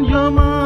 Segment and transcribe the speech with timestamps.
[0.00, 0.61] your mom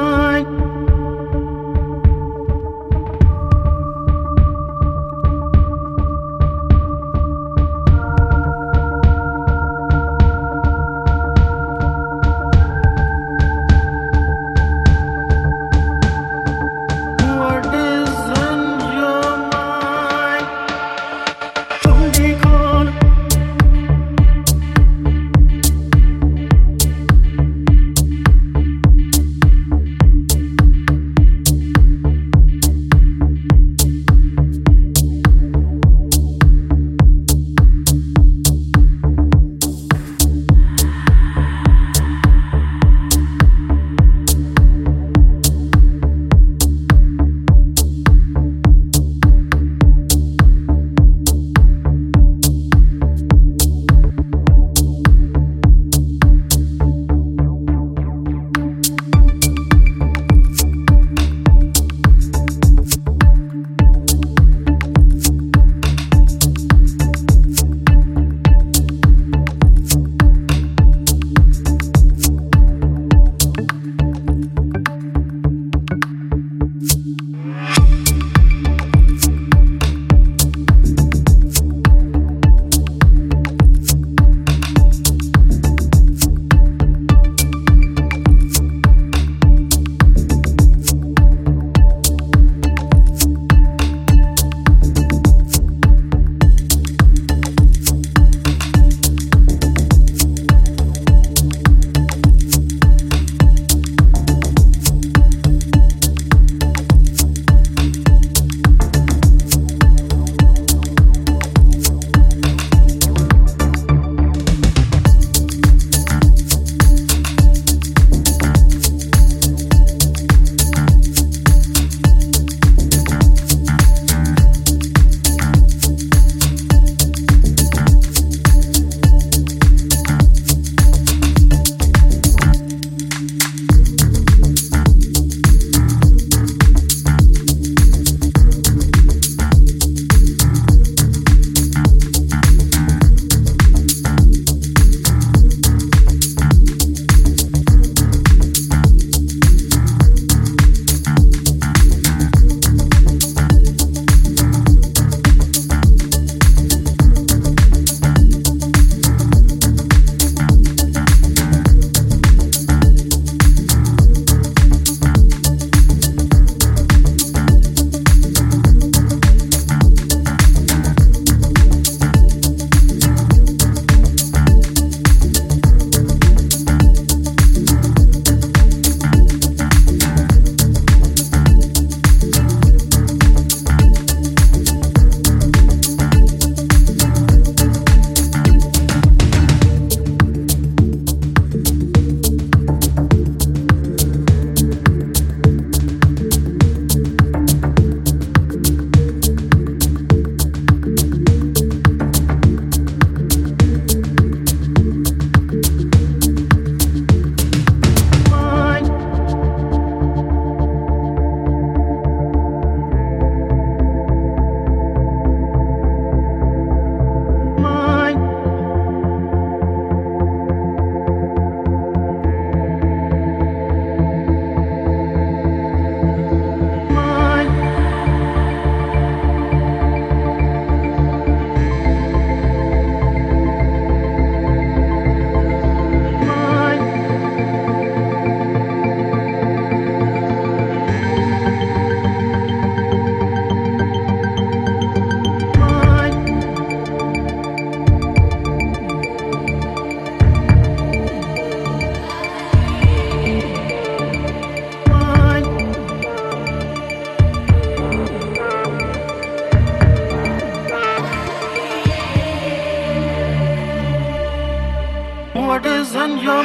[265.37, 266.45] What is in your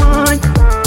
[0.00, 0.83] mind?